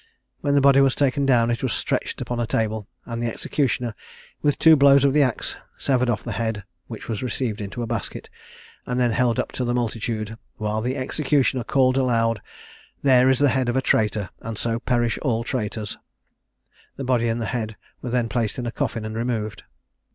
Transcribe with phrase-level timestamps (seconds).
[0.39, 3.93] When the body was taken down it was stretched upon a table; and the executioner,
[4.41, 7.85] with two blows of the axe, severed off the head, which was received into a
[7.85, 8.27] basket,
[8.87, 12.41] and then held up to the multitude, while the executioner called aloud,
[13.03, 15.99] "There is the head of a traitor, and so perish all traitors!"
[16.95, 19.61] The body and head were then placed in a coffin and removed.